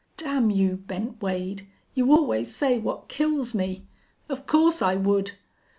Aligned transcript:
"Damn 0.17 0.49
you, 0.49 0.77
Bent 0.77 1.21
Wade! 1.21 1.67
You 1.93 2.11
always 2.11 2.55
say 2.55 2.79
what 2.79 3.07
kills 3.07 3.53
me!... 3.53 3.85
Of 4.29 4.47
course 4.47 4.81
I 4.81 4.95
would!" 4.95 5.33